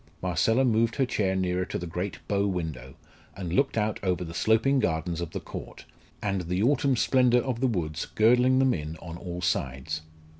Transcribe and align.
Marcella 0.19 0.65
moved 0.65 0.95
her 0.95 1.05
chair 1.05 1.35
nearer 1.35 1.63
to 1.63 1.77
the 1.77 1.85
great 1.85 2.17
bow 2.27 2.47
window, 2.47 2.95
and 3.37 3.53
looked 3.53 3.77
out 3.77 3.99
over 4.01 4.23
the 4.23 4.33
sloping 4.33 4.79
gardens 4.79 5.21
of 5.21 5.29
the 5.29 5.39
Court, 5.39 5.85
and 6.23 6.41
the 6.49 6.63
autumn 6.63 6.95
splendour 6.95 7.43
of 7.43 7.59
the 7.59 7.67
woods 7.67 8.07
girdling 8.07 8.57
them 8.57 8.73
in 8.73 8.97
on 8.97 9.15
all 9.15 9.41
sides. 9.41 10.01